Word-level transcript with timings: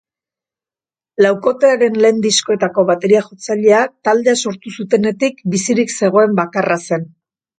Laukotearen 1.25 1.99
lehen 2.05 2.21
diskoetako 2.23 2.85
bateria-jotzailea 2.87 3.83
taldea 4.09 4.35
sortu 4.47 4.75
zutenetatik 4.79 5.45
bizirik 5.57 5.95
zegoen 6.03 6.33
bakarra 6.43 6.79
zen. 6.89 7.09